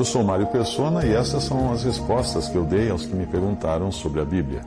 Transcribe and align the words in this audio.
Eu 0.00 0.04
sou 0.06 0.24
Mário 0.24 0.46
Persona 0.46 1.04
e 1.04 1.12
essas 1.12 1.44
são 1.44 1.70
as 1.70 1.84
respostas 1.84 2.48
que 2.48 2.56
eu 2.56 2.64
dei 2.64 2.88
aos 2.88 3.04
que 3.04 3.14
me 3.14 3.26
perguntaram 3.26 3.92
sobre 3.92 4.22
a 4.22 4.24
Bíblia. 4.24 4.62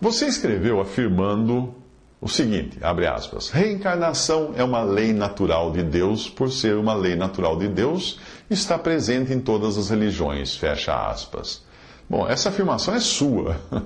Você 0.00 0.24
escreveu 0.24 0.80
afirmando 0.80 1.74
o 2.18 2.30
seguinte, 2.30 2.78
abre 2.80 3.06
aspas, 3.06 3.50
reencarnação 3.50 4.54
é 4.56 4.64
uma 4.64 4.82
lei 4.82 5.12
natural 5.12 5.70
de 5.70 5.82
Deus, 5.82 6.30
por 6.30 6.50
ser 6.50 6.76
uma 6.76 6.94
lei 6.94 7.14
natural 7.14 7.58
de 7.58 7.68
Deus, 7.68 8.18
está 8.48 8.78
presente 8.78 9.34
em 9.34 9.40
todas 9.40 9.76
as 9.76 9.90
religiões, 9.90 10.56
fecha 10.56 10.94
aspas. 10.94 11.62
Bom, 12.08 12.26
essa 12.26 12.48
afirmação 12.48 12.94
é 12.94 13.00
sua. 13.00 13.60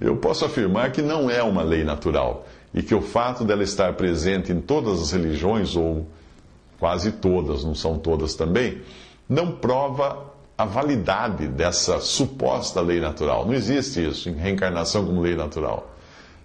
Eu 0.00 0.16
posso 0.16 0.44
afirmar 0.44 0.90
que 0.90 1.02
não 1.02 1.30
é 1.30 1.40
uma 1.40 1.62
lei 1.62 1.84
natural 1.84 2.44
e 2.74 2.82
que 2.82 2.96
o 2.96 3.00
fato 3.00 3.44
dela 3.44 3.62
estar 3.62 3.92
presente 3.92 4.50
em 4.50 4.60
todas 4.60 5.00
as 5.00 5.12
religiões, 5.12 5.76
ou 5.76 6.08
quase 6.78 7.12
todas, 7.12 7.64
não 7.64 7.74
são 7.74 7.98
todas 7.98 8.34
também, 8.34 8.82
não 9.28 9.52
prova 9.52 10.34
a 10.56 10.64
validade 10.64 11.48
dessa 11.48 12.00
suposta 12.00 12.80
lei 12.80 13.00
natural. 13.00 13.44
Não 13.44 13.54
existe 13.54 14.06
isso, 14.06 14.32
reencarnação 14.32 15.04
como 15.04 15.20
lei 15.20 15.34
natural. 15.34 15.94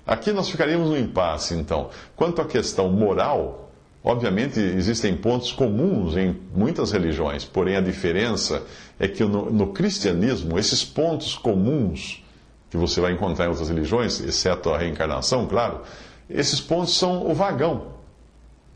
Aqui 0.06 0.32
nós 0.32 0.50
ficaríamos 0.50 0.90
no 0.90 0.98
impasse, 0.98 1.54
então. 1.54 1.90
Quanto 2.16 2.42
à 2.42 2.46
questão 2.46 2.90
moral, 2.90 3.72
obviamente 4.04 4.60
existem 4.60 5.16
pontos 5.16 5.52
comuns 5.52 6.18
em 6.18 6.36
muitas 6.54 6.92
religiões, 6.92 7.46
porém 7.46 7.78
a 7.78 7.82
diferença 7.82 8.64
é 9.00 9.08
que 9.08 9.24
no, 9.24 9.50
no 9.50 9.68
cristianismo, 9.68 10.58
esses 10.58 10.84
pontos 10.84 11.38
comuns 11.38 12.24
que 12.70 12.78
você 12.78 13.00
vai 13.00 13.12
encontrar 13.14 13.46
em 13.46 13.50
outras 13.50 13.70
religiões, 13.70 14.20
exceto 14.22 14.70
a 14.70 14.78
reencarnação, 14.78 15.46
claro, 15.46 15.82
esses 16.30 16.60
pontos 16.60 16.98
são 16.98 17.30
o 17.30 17.34
vagão, 17.34 17.88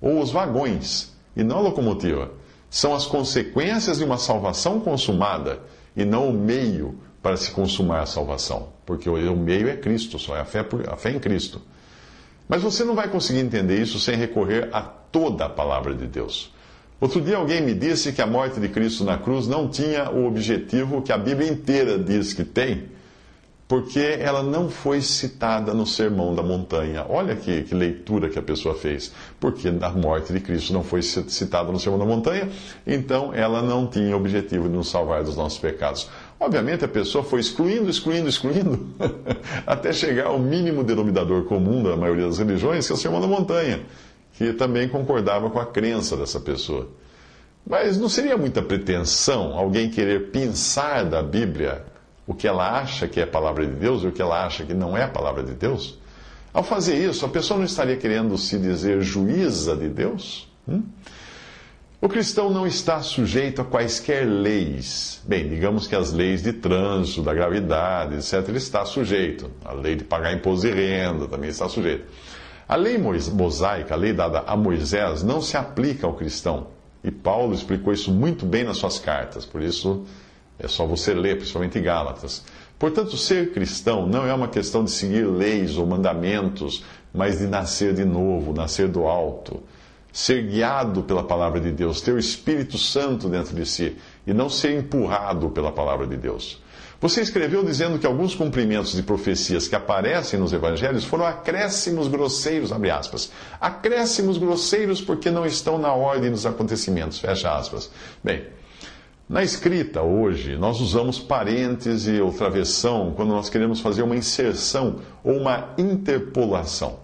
ou 0.01 0.21
os 0.21 0.31
vagões, 0.31 1.14
e 1.35 1.43
não 1.43 1.57
a 1.57 1.61
locomotiva. 1.61 2.31
São 2.69 2.93
as 2.93 3.05
consequências 3.05 3.99
de 3.99 4.03
uma 4.03 4.17
salvação 4.17 4.79
consumada, 4.79 5.59
e 5.95 6.03
não 6.03 6.29
o 6.29 6.33
meio 6.33 6.99
para 7.21 7.37
se 7.37 7.51
consumar 7.51 8.01
a 8.01 8.05
salvação, 8.05 8.69
porque 8.85 9.09
o 9.09 9.35
meio 9.35 9.69
é 9.69 9.75
Cristo, 9.75 10.19
só 10.19 10.35
é 10.35 10.41
a 10.41 10.45
fé, 10.45 10.65
a 10.87 10.95
fé 10.95 11.11
em 11.11 11.19
Cristo. 11.19 11.61
Mas 12.47 12.61
você 12.61 12.83
não 12.83 12.93
vai 12.93 13.07
conseguir 13.07 13.39
entender 13.39 13.81
isso 13.81 13.99
sem 13.99 14.15
recorrer 14.15 14.69
a 14.71 14.81
toda 14.81 15.45
a 15.45 15.49
palavra 15.49 15.95
de 15.95 16.05
Deus. 16.05 16.53
Outro 16.99 17.19
dia 17.19 17.37
alguém 17.37 17.61
me 17.61 17.73
disse 17.73 18.13
que 18.13 18.21
a 18.21 18.27
morte 18.27 18.59
de 18.59 18.69
Cristo 18.69 19.03
na 19.03 19.17
cruz 19.17 19.47
não 19.47 19.67
tinha 19.67 20.09
o 20.11 20.27
objetivo 20.27 21.01
que 21.01 21.11
a 21.11 21.17
Bíblia 21.17 21.49
inteira 21.49 21.97
diz 21.97 22.33
que 22.33 22.43
tem, 22.43 22.89
porque 23.67 23.99
ela 23.99 24.43
não 24.43 24.69
foi 24.69 25.01
citada 25.01 25.73
no 25.73 25.87
Sermão 25.87 26.35
da 26.35 26.43
Montanha. 26.43 27.05
Olha 27.09 27.35
que, 27.35 27.63
que, 27.63 27.73
leitura 27.73 28.29
que 28.29 28.37
a 28.37 28.41
pessoa 28.41 28.75
fez. 28.75 29.11
Porque 29.39 29.67
a 29.67 29.89
morte 29.89 30.31
de 30.31 30.39
Cristo 30.39 30.71
não 30.71 30.83
foi 30.83 31.01
citada 31.01 31.71
no 31.71 31.79
Sermão 31.79 31.97
da 31.97 32.05
Montanha, 32.05 32.47
então 32.85 33.33
ela 33.33 33.63
não 33.63 33.87
tinha 33.87 34.15
objetivo 34.15 34.69
de 34.69 34.75
nos 34.75 34.89
salvar 34.89 35.23
dos 35.23 35.35
nossos 35.35 35.57
pecados. 35.57 36.07
Obviamente 36.39 36.85
a 36.85 36.87
pessoa 36.87 37.23
foi 37.23 37.39
excluindo, 37.39 37.89
excluindo, 37.89 38.29
excluindo, 38.29 38.87
até 39.65 39.91
chegar 39.91 40.27
ao 40.27 40.37
mínimo 40.37 40.83
denominador 40.83 41.45
comum 41.45 41.81
da 41.81 41.97
maioria 41.97 42.25
das 42.25 42.37
religiões, 42.37 42.85
que 42.85 42.93
é 42.93 42.95
o 42.95 42.99
Sermão 42.99 43.19
da 43.19 43.27
Montanha, 43.27 43.81
que 44.33 44.53
também 44.53 44.87
concordava 44.87 45.49
com 45.49 45.59
a 45.59 45.65
crença 45.65 46.15
dessa 46.15 46.39
pessoa. 46.39 46.87
Mas 47.67 47.97
não 47.97 48.07
seria 48.07 48.37
muita 48.37 48.61
pretensão 48.61 49.57
alguém 49.57 49.89
querer 49.89 50.29
pensar 50.29 51.03
da 51.03 51.23
Bíblia 51.23 51.94
o 52.27 52.33
que 52.33 52.47
ela 52.47 52.79
acha 52.79 53.07
que 53.07 53.19
é 53.19 53.23
a 53.23 53.27
palavra 53.27 53.65
de 53.65 53.73
Deus 53.73 54.03
e 54.03 54.07
o 54.07 54.11
que 54.11 54.21
ela 54.21 54.45
acha 54.45 54.65
que 54.65 54.73
não 54.73 54.97
é 54.97 55.03
a 55.03 55.07
palavra 55.07 55.43
de 55.43 55.53
Deus? 55.53 55.99
Ao 56.53 56.63
fazer 56.63 56.95
isso, 56.95 57.25
a 57.25 57.29
pessoa 57.29 57.57
não 57.57 57.65
estaria 57.65 57.97
querendo 57.97 58.37
se 58.37 58.57
dizer 58.57 59.01
juíza 59.01 59.75
de 59.75 59.89
Deus? 59.89 60.49
Hum? 60.67 60.83
O 62.01 62.09
cristão 62.09 62.49
não 62.49 62.67
está 62.67 63.01
sujeito 63.01 63.61
a 63.61 63.65
quaisquer 63.65 64.25
leis. 64.25 65.21
Bem, 65.25 65.49
digamos 65.49 65.87
que 65.87 65.95
as 65.95 66.11
leis 66.11 66.43
de 66.43 66.53
trânsito, 66.53 67.21
da 67.21 67.33
gravidade, 67.33 68.15
etc., 68.15 68.47
ele 68.47 68.57
está 68.57 68.85
sujeito. 68.85 69.49
A 69.63 69.73
lei 69.73 69.95
de 69.95 70.03
pagar 70.03 70.33
imposto 70.33 70.67
de 70.67 70.73
renda 70.73 71.27
também 71.27 71.49
está 71.49 71.67
sujeito. 71.67 72.05
A 72.67 72.75
lei 72.75 72.97
mosaica, 72.97 73.93
a 73.93 73.97
lei 73.97 74.13
dada 74.13 74.43
a 74.45 74.55
Moisés, 74.55 75.23
não 75.23 75.41
se 75.41 75.57
aplica 75.57 76.07
ao 76.07 76.13
cristão. 76.13 76.67
E 77.03 77.11
Paulo 77.11 77.53
explicou 77.53 77.93
isso 77.93 78.11
muito 78.11 78.45
bem 78.45 78.63
nas 78.63 78.77
suas 78.77 78.97
cartas, 78.97 79.45
por 79.45 79.61
isso 79.61 80.05
é 80.59 80.67
só 80.67 80.85
você 80.85 81.13
ler, 81.13 81.37
principalmente 81.37 81.79
Gálatas. 81.79 82.43
Portanto, 82.77 83.17
ser 83.17 83.51
cristão 83.53 84.07
não 84.07 84.25
é 84.25 84.33
uma 84.33 84.47
questão 84.47 84.83
de 84.83 84.91
seguir 84.91 85.25
leis 85.25 85.77
ou 85.77 85.85
mandamentos, 85.85 86.83
mas 87.13 87.39
de 87.39 87.47
nascer 87.47 87.93
de 87.93 88.05
novo, 88.05 88.53
nascer 88.53 88.87
do 88.87 89.05
alto 89.05 89.61
ser 90.15 90.43
guiado 90.43 91.03
pela 91.03 91.21
palavra 91.21 91.59
de 91.59 91.73
Deus, 91.73 91.99
ter 91.99 92.13
o 92.13 92.17
Espírito 92.17 92.77
Santo 92.77 93.27
dentro 93.27 93.53
de 93.53 93.65
si 93.65 93.97
e 94.25 94.33
não 94.33 94.49
ser 94.49 94.79
empurrado 94.79 95.49
pela 95.49 95.73
palavra 95.73 96.07
de 96.07 96.15
Deus. 96.15 96.63
Você 97.01 97.19
escreveu 97.19 97.65
dizendo 97.65 97.99
que 97.99 98.07
alguns 98.07 98.33
cumprimentos 98.33 98.93
de 98.93 99.03
profecias 99.03 99.67
que 99.67 99.75
aparecem 99.75 100.39
nos 100.39 100.53
evangelhos 100.53 101.03
foram 101.03 101.25
acréscimos 101.25 102.07
grosseiros, 102.07 102.71
abre 102.71 102.89
aspas. 102.89 103.29
Acréscimos 103.59 104.37
grosseiros 104.37 105.01
porque 105.01 105.29
não 105.29 105.45
estão 105.45 105.77
na 105.77 105.91
ordem 105.91 106.31
dos 106.31 106.45
acontecimentos, 106.45 107.19
fecha 107.19 107.53
aspas. 107.53 107.91
Bem, 108.23 108.45
na 109.27 109.43
escrita 109.43 110.03
hoje, 110.03 110.55
nós 110.55 110.79
usamos 110.79 111.17
parêntese 111.17 112.21
ou 112.21 112.31
travessão 112.31 113.11
quando 113.15 113.29
nós 113.29 113.49
queremos 113.49 113.79
fazer 113.79 114.03
uma 114.03 114.15
inserção 114.15 114.97
ou 115.23 115.33
uma 115.37 115.69
interpolação. 115.79 116.99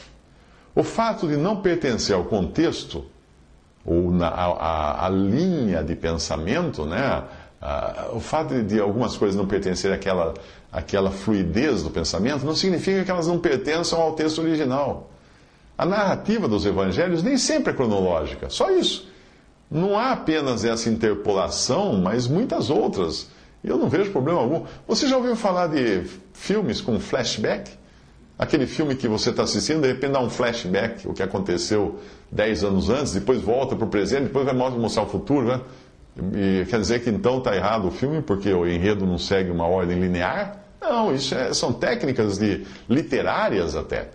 O 0.75 0.83
fato 0.83 1.27
de 1.27 1.35
não 1.35 1.57
pertencer 1.57 2.15
ao 2.15 2.25
contexto, 2.25 3.05
ou 3.83 4.11
na, 4.11 4.27
a, 4.27 5.07
a, 5.07 5.09
linha 5.09 5.83
de 5.83 5.95
pensamento, 5.95 6.85
né? 6.85 7.23
o 8.13 8.19
fato 8.19 8.53
de, 8.53 8.63
de, 8.63 8.79
algumas 8.79 9.17
coisas 9.17 9.35
não 9.35 9.47
pertencerem 9.47 9.95
àquela, 9.95 10.35
àquela 10.71 11.09
fluidez 11.09 11.81
do 11.81 11.89
pensamento, 11.89 12.45
não 12.45 12.55
significa 12.55 13.03
que 13.03 13.11
elas 13.11 13.27
não 13.27 13.39
pertençam 13.39 13.99
ao 13.99 14.13
texto 14.13 14.39
original. 14.39 15.09
A 15.75 15.85
narrativa 15.85 16.47
dos 16.47 16.65
evangelhos 16.67 17.23
nem 17.23 17.37
sempre 17.37 17.73
é 17.73 17.75
cronológica, 17.75 18.49
só 18.49 18.69
isso. 18.69 19.10
Não 19.71 19.97
há 19.97 20.11
apenas 20.11 20.65
essa 20.65 20.89
interpolação, 20.89 21.93
mas 21.93 22.27
muitas 22.27 22.69
outras. 22.69 23.29
Eu 23.63 23.77
não 23.77 23.87
vejo 23.87 24.11
problema 24.11 24.41
algum. 24.41 24.65
Você 24.85 25.07
já 25.07 25.15
ouviu 25.15 25.33
falar 25.35 25.67
de 25.67 26.03
filmes 26.33 26.81
com 26.81 26.99
flashback? 26.99 27.71
Aquele 28.37 28.67
filme 28.67 28.95
que 28.95 29.07
você 29.07 29.29
está 29.29 29.43
assistindo, 29.43 29.81
de 29.81 29.87
repente 29.87 30.11
dá 30.11 30.19
um 30.19 30.29
flashback, 30.29 31.07
o 31.07 31.13
que 31.13 31.23
aconteceu 31.23 31.99
10 32.31 32.63
anos 32.65 32.89
antes, 32.89 33.13
depois 33.13 33.39
volta 33.39 33.75
para 33.75 33.85
o 33.85 33.89
presente, 33.89 34.23
depois 34.23 34.45
vai 34.45 34.53
mostrar 34.53 35.03
o 35.03 35.07
futuro, 35.07 35.47
né? 35.47 35.61
E 36.35 36.65
quer 36.65 36.79
dizer 36.79 37.01
que 37.03 37.09
então 37.09 37.37
está 37.37 37.55
errado 37.55 37.87
o 37.87 37.91
filme 37.91 38.21
porque 38.21 38.51
o 38.51 38.67
enredo 38.67 39.05
não 39.05 39.17
segue 39.17 39.51
uma 39.51 39.67
ordem 39.67 39.97
linear? 39.99 40.57
Não, 40.81 41.13
isso 41.13 41.33
é, 41.35 41.53
são 41.53 41.71
técnicas 41.71 42.37
de, 42.37 42.65
literárias 42.89 43.75
até. 43.75 44.09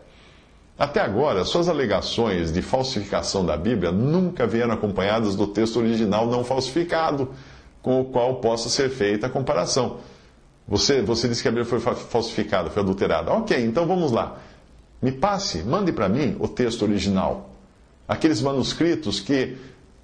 Até 0.79 1.01
agora, 1.01 1.43
suas 1.45 1.69
alegações 1.69 2.53
de 2.53 2.61
falsificação 2.61 3.47
da 3.47 3.57
Bíblia 3.57 3.91
nunca 3.91 4.47
vieram 4.47 4.75
acompanhadas 4.75 5.35
do 5.35 5.47
texto 5.47 5.79
original 5.79 6.27
não 6.27 6.45
falsificado, 6.45 7.31
com 7.81 8.01
o 8.01 8.05
qual 8.05 8.37
possa 8.37 8.69
ser 8.69 8.91
feita 8.91 9.27
a 9.27 9.31
comparação. 9.31 9.99
Você, 10.69 11.01
você 11.01 11.29
disse 11.29 11.41
que 11.41 11.49
a 11.49 11.53
Bíblia 11.53 11.65
foi 11.65 11.81
falsificada, 11.81 12.69
foi 12.69 12.83
adulterada. 12.83 13.33
Ok, 13.33 13.57
então 13.65 13.87
vamos 13.87 14.13
lá. 14.13 14.39
Me 15.01 15.13
passe, 15.13 15.63
mande 15.63 15.93
para 15.93 16.09
mim 16.09 16.37
o 16.41 16.49
texto 16.49 16.83
original. 16.83 17.51
Aqueles 18.07 18.43
manuscritos 18.43 19.19
que 19.19 19.57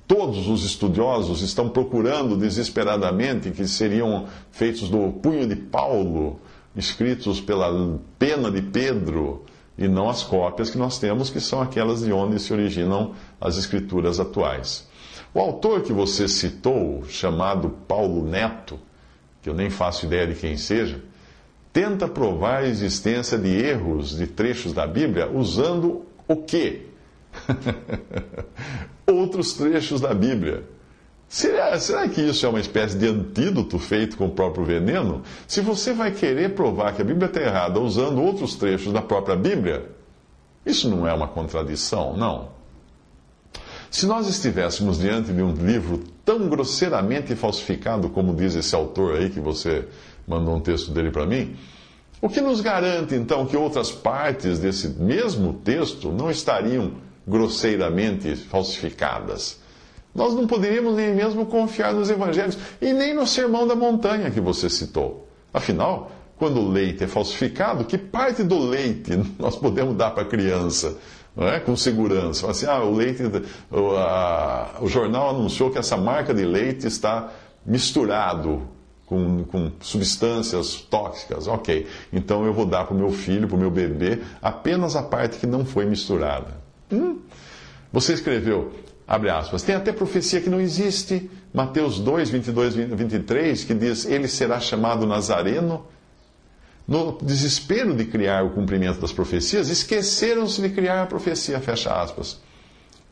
todos 0.07 0.49
os 0.49 0.65
estudiosos 0.65 1.43
estão 1.43 1.69
procurando 1.69 2.37
desesperadamente, 2.37 3.51
que 3.51 3.67
seriam 3.67 4.27
feitos 4.51 4.89
do 4.89 5.13
punho 5.13 5.47
de 5.47 5.57
Paulo, 5.57 6.41
escritos 6.75 7.41
pela 7.41 7.99
pena 8.19 8.51
de 8.51 8.63
Pedro, 8.63 9.45
e 9.85 9.89
não 9.89 10.09
as 10.09 10.23
cópias 10.23 10.71
que 10.71 10.79
nós 10.79 10.99
temos, 10.99 11.29
que 11.29 11.41
são 11.41 11.61
aquelas 11.61 12.05
de 12.05 12.13
onde 12.13 12.39
se 12.39 12.53
originam 12.53 13.15
as 13.41 13.57
escrituras 13.57 14.21
atuais. 14.21 14.87
O 15.35 15.41
autor 15.41 15.83
que 15.83 15.93
você 15.93 16.29
citou, 16.29 17.05
chamado 17.09 17.71
Paulo 17.89 18.25
Neto, 18.25 18.79
que 19.43 19.49
eu 19.49 19.55
nem 19.55 19.71
faço 19.71 20.07
ideia 20.07 20.27
de 20.27 20.35
quem 20.35 20.57
seja, 20.57 21.03
tenta 21.73 22.07
provar 22.07 22.63
a 22.63 22.69
existência 22.69 23.37
de 23.39 23.49
erros 23.49 24.17
de 24.17 24.27
trechos 24.27 24.73
da 24.73 24.87
Bíblia 24.87 25.31
usando 25.31 26.05
o 26.29 26.37
quê? 26.37 26.87
outros 29.07 29.55
trechos 29.55 30.01
da 30.01 30.15
Bíblia. 30.15 30.65
Será, 31.33 31.81
será 31.81 32.07
que 32.11 32.21
isso 32.21 32.45
é 32.45 32.49
uma 32.51 32.61
espécie 32.61 32.95
de 32.99 33.09
antídoto 33.09 33.79
feito 33.79 34.19
com 34.19 34.27
o 34.27 34.31
próprio 34.33 34.67
veneno? 34.67 35.23
Se 35.49 35.63
você 35.63 35.95
vai 35.95 36.11
querer 36.11 36.55
provar 36.55 36.95
que 36.95 37.01
a 37.01 37.05
Bíblia 37.07 37.25
está 37.25 37.41
errada 37.41 37.81
usando 37.81 38.21
outros 38.21 38.55
trechos 38.55 38.93
da 38.93 39.01
própria 39.01 39.35
Bíblia, 39.35 39.89
isso 40.67 40.91
não 40.91 41.09
é 41.09 41.15
uma 41.15 41.27
contradição, 41.27 42.15
não. 42.15 42.51
Se 43.91 44.05
nós 44.05 44.29
estivéssemos 44.29 44.99
diante 44.99 45.33
de 45.33 45.43
um 45.43 45.55
livro 45.55 46.05
tão 46.23 46.51
grosseiramente 46.51 47.35
falsificado 47.35 48.11
como 48.11 48.35
diz 48.37 48.55
esse 48.55 48.75
autor 48.75 49.17
aí 49.17 49.31
que 49.31 49.41
você 49.41 49.89
mandou 50.29 50.57
um 50.57 50.61
texto 50.61 50.91
dele 50.91 51.11
para 51.11 51.25
mim, 51.25 51.57
o 52.21 52.29
que 52.29 52.43
nos 52.43 52.61
garante 52.61 53.15
então 53.15 53.47
que 53.47 53.57
outras 53.57 53.91
partes 53.91 54.59
desse 54.59 54.87
mesmo 54.87 55.55
texto 55.65 56.13
não 56.13 56.31
estariam 56.31 56.93
grosseiramente 57.27 58.37
falsificadas? 58.37 59.62
Nós 60.15 60.35
não 60.35 60.47
poderíamos 60.47 60.95
nem 60.95 61.15
mesmo 61.15 61.47
confiar 61.47 61.95
nos 61.95 62.11
evangelhos 62.11 62.59
e 62.81 62.93
nem 62.93 63.15
no 63.15 63.27
sermão 63.27 63.67
da 63.67 63.75
montanha 63.75 64.31
que 64.31 64.41
você 64.41 64.69
citou. 64.69 65.29
Afinal, 65.53 66.11
quando 66.37 66.61
o 66.61 66.69
leite 66.69 67.05
é 67.05 67.07
falsificado, 67.07 67.85
que 67.85 67.97
parte 67.97 68.43
do 68.43 68.59
leite 68.59 69.13
nós 69.39 69.57
podemos 69.57 69.97
dar 69.97 70.11
para 70.11 70.25
a 70.25 70.27
criança? 70.27 70.99
Não 71.35 71.49
é? 71.49 71.61
Com 71.61 71.75
segurança. 71.77 72.51
Assim, 72.51 72.67
ah, 72.67 72.83
o 72.83 72.95
leite. 72.95 73.23
O, 73.71 73.97
a, 73.97 74.77
o 74.81 74.87
jornal 74.87 75.31
anunciou 75.31 75.71
que 75.71 75.79
essa 75.79 75.97
marca 75.97 76.35
de 76.35 76.45
leite 76.45 76.87
está 76.87 77.31
misturado 77.65 78.63
com, 79.07 79.45
com, 79.45 79.73
substâncias 79.81 80.77
tóxicas. 80.77 81.47
Ok, 81.47 81.87
então 82.13 82.45
eu 82.45 82.53
vou 82.53 82.67
dar 82.67 82.85
para 82.85 82.95
o 82.95 82.99
meu 82.99 83.11
filho, 83.11 83.47
para 83.47 83.57
o 83.57 83.61
meu 83.61 83.71
bebê, 83.71 84.21
apenas 84.41 84.97
a 84.97 85.03
parte 85.03 85.39
que 85.39 85.47
não 85.47 85.65
foi 85.65 85.87
misturada. 85.87 86.61
Hum. 86.91 87.19
Você 87.93 88.15
escreveu, 88.15 88.73
abre 89.07 89.31
aspas, 89.31 89.63
tem 89.63 89.75
até 89.75 89.93
profecia 89.93 90.41
que 90.41 90.51
não 90.51 90.61
existe, 90.61 91.31
Mateus 91.53 91.99
2, 91.99 92.31
22, 92.31 92.75
23, 92.75 93.65
que 93.65 93.75
diz: 93.75 94.05
Ele 94.05 94.29
será 94.29 94.59
chamado 94.61 95.07
Nazareno 95.07 95.87
no 96.87 97.19
desespero 97.23 97.95
de 97.95 98.05
criar 98.05 98.45
o 98.45 98.51
cumprimento 98.51 99.01
das 99.01 99.13
profecias, 99.13 99.69
esqueceram-se 99.69 100.61
de 100.61 100.71
criar 100.71 101.03
a 101.03 101.07
profecia, 101.07 101.61
fecha 101.61 101.93
aspas. 101.93 102.41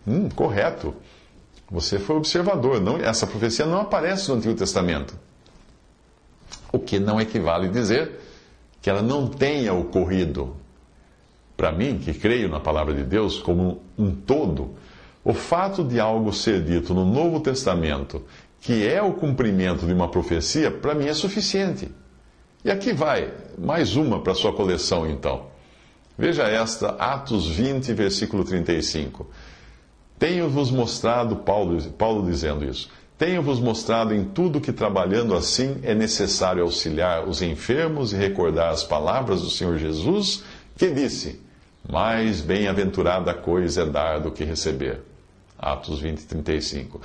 Hum, 0.07 0.29
correto. 0.29 0.95
Você 1.71 1.99
foi 1.99 2.17
observador. 2.17 2.81
Não, 2.81 2.97
essa 2.97 3.27
profecia 3.27 3.65
não 3.65 3.81
aparece 3.81 4.29
no 4.29 4.37
Antigo 4.37 4.55
Testamento. 4.55 5.15
O 6.73 6.79
que 6.79 6.99
não 6.99 7.21
equivale 7.21 7.69
a 7.69 7.71
dizer 7.71 8.19
que 8.83 8.91
ela 8.91 9.03
não 9.03 9.29
tenha 9.29 9.73
ocorrido. 9.73 10.57
Para 11.57 11.71
mim, 11.71 11.99
que 11.99 12.15
creio 12.15 12.49
na 12.49 12.59
palavra 12.59 12.95
de 12.95 13.05
Deus 13.05 13.39
como 13.39 13.83
um 13.97 14.11
todo, 14.11 14.75
o 15.25 15.35
fato 15.35 15.85
de 15.85 16.01
algo 16.01 16.33
ser 16.33 16.63
dito 16.63 16.95
no 16.95 17.05
Novo 17.05 17.41
Testamento, 17.41 18.23
que 18.61 18.87
é 18.87 19.03
o 19.03 19.13
cumprimento 19.13 19.87
de 19.87 19.93
uma 19.93 20.09
profecia, 20.09 20.71
para 20.71 20.95
mim 20.95 21.07
é 21.07 21.15
suficiente. 21.15 21.91
E 22.65 22.71
aqui 22.71 22.93
vai, 22.93 23.33
mais 23.59 23.97
uma 23.97 24.21
para 24.21 24.35
sua 24.35 24.53
coleção 24.53 25.09
então. 25.09 25.47
Veja 26.19 26.43
esta, 26.45 26.91
Atos 26.91 27.49
20, 27.49 27.95
versículo 27.95 28.45
35. 28.45 29.27
Tenho-vos 30.19 30.71
mostrado, 30.71 31.37
Paulo, 31.37 31.81
Paulo 31.93 32.31
dizendo 32.31 32.63
isso, 32.65 32.91
tenho-vos 33.17 33.59
mostrado 33.59 34.15
em 34.15 34.25
tudo 34.25 34.61
que 34.61 34.73
trabalhando 34.73 35.35
assim 35.35 35.79
é 35.83 35.95
necessário 35.95 36.63
auxiliar 36.63 37.27
os 37.27 37.41
enfermos 37.41 38.13
e 38.13 38.17
recordar 38.17 38.71
as 38.71 38.85
palavras 38.85 39.41
do 39.41 39.51
Senhor 39.51 39.79
Jesus, 39.79 40.43
que 40.77 40.91
disse: 40.91 41.41
Mais 41.87 42.41
bem-aventurada 42.41 43.33
coisa 43.33 43.83
é 43.83 43.87
dar 43.87 44.21
do 44.21 44.31
que 44.31 44.45
receber. 44.45 45.10
Atos 45.61 46.01
20, 46.01 46.25
35. 46.25 47.01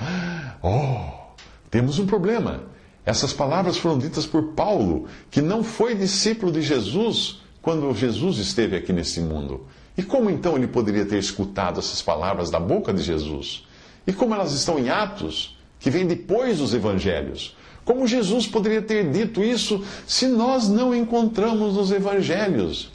Oh, 0.63 1.35
temos 1.69 1.99
um 1.99 2.05
problema. 2.05 2.63
Essas 3.05 3.33
palavras 3.33 3.77
foram 3.77 3.99
ditas 3.99 4.25
por 4.25 4.53
Paulo, 4.53 5.07
que 5.29 5.41
não 5.41 5.63
foi 5.63 5.93
discípulo 5.93 6.51
de 6.51 6.61
Jesus 6.61 7.41
quando 7.61 7.93
Jesus 7.93 8.37
esteve 8.37 8.77
aqui 8.77 8.93
nesse 8.93 9.19
mundo. 9.19 9.67
E 9.97 10.03
como 10.03 10.29
então 10.29 10.55
ele 10.55 10.67
poderia 10.67 11.05
ter 11.05 11.17
escutado 11.17 11.79
essas 11.79 12.01
palavras 12.01 12.49
da 12.49 12.59
boca 12.59 12.93
de 12.93 13.03
Jesus? 13.03 13.65
E 14.07 14.13
como 14.13 14.33
elas 14.33 14.53
estão 14.53 14.79
em 14.79 14.89
Atos, 14.89 15.57
que 15.79 15.89
vem 15.89 16.07
depois 16.07 16.59
dos 16.59 16.73
evangelhos? 16.73 17.55
Como 17.83 18.07
Jesus 18.07 18.47
poderia 18.47 18.81
ter 18.81 19.11
dito 19.11 19.43
isso 19.43 19.83
se 20.07 20.27
nós 20.27 20.69
não 20.69 20.95
encontramos 20.95 21.75
nos 21.75 21.91
evangelhos? 21.91 22.91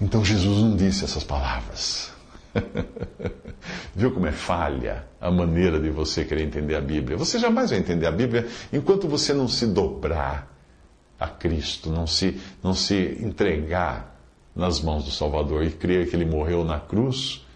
Então 0.00 0.24
Jesus 0.24 0.58
não 0.58 0.76
disse 0.76 1.04
essas 1.04 1.24
palavras. 1.24 2.10
Viu 3.94 4.10
como 4.12 4.26
é 4.26 4.32
falha 4.32 5.06
a 5.20 5.30
maneira 5.30 5.78
de 5.78 5.90
você 5.90 6.24
querer 6.24 6.42
entender 6.42 6.74
a 6.74 6.80
Bíblia? 6.80 7.16
Você 7.16 7.38
jamais 7.38 7.70
vai 7.70 7.78
entender 7.78 8.06
a 8.06 8.12
Bíblia 8.12 8.46
enquanto 8.72 9.08
você 9.08 9.32
não 9.32 9.48
se 9.48 9.66
dobrar 9.66 10.52
a 11.18 11.28
Cristo, 11.28 11.90
não 11.90 12.06
se, 12.06 12.40
não 12.62 12.74
se 12.74 13.18
entregar 13.20 14.16
nas 14.54 14.80
mãos 14.80 15.04
do 15.04 15.10
Salvador 15.10 15.64
e 15.64 15.70
crer 15.70 16.08
que 16.08 16.16
Ele 16.16 16.24
morreu 16.24 16.64
na 16.64 16.80
cruz 16.80 17.46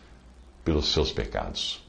pelos 0.64 0.92
seus 0.92 1.12
pecados. 1.12 1.85